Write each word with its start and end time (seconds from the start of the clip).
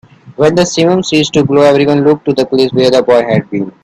When 0.35 0.55
the 0.55 0.63
simum 0.63 1.05
ceased 1.05 1.33
to 1.33 1.43
blow, 1.45 1.61
everyone 1.61 2.03
looked 2.03 2.25
to 2.25 2.33
the 2.33 2.43
place 2.47 2.73
where 2.73 2.89
the 2.89 3.03
boy 3.03 3.21
had 3.21 3.47
been. 3.51 3.71